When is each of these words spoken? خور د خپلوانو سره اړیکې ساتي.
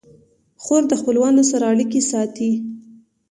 خور 0.63 0.83
د 0.87 0.93
خپلوانو 0.99 1.43
سره 1.51 1.63
اړیکې 1.73 2.01
ساتي. 2.11 2.51